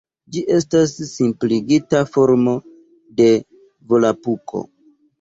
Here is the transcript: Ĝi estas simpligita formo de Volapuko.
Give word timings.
Ĝi 0.35 0.41
estas 0.53 0.93
simpligita 1.09 2.01
formo 2.15 2.57
de 3.23 3.31
Volapuko. 3.93 4.69